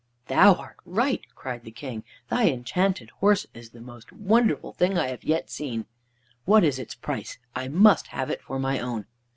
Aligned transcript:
"Thou 0.29 0.55
art 0.55 0.77
right," 0.83 1.21
cried 1.35 1.63
the 1.63 1.69
King; 1.69 2.03
"thy 2.27 2.49
enchanted 2.49 3.11
horse 3.21 3.45
is 3.53 3.69
the 3.69 3.81
most 3.81 4.11
wonderful 4.11 4.73
thing 4.73 4.97
I 4.97 5.09
have 5.09 5.23
yet 5.23 5.51
seen. 5.51 5.85
What 6.45 6.63
is 6.63 6.79
its 6.79 6.95
price? 6.95 7.37
I 7.55 7.67
must 7.67 8.07
have 8.07 8.31
it 8.31 8.41
for 8.41 8.57
my 8.57 8.79
own." 8.79 9.05